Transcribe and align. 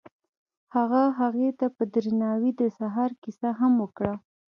هغه 0.75 1.01
هغې 1.19 1.49
ته 1.59 1.65
په 1.75 1.83
درناوي 1.93 2.51
د 2.61 2.61
سهار 2.77 3.11
کیسه 3.23 3.49
هم 3.59 3.73
وکړه. 3.83 4.13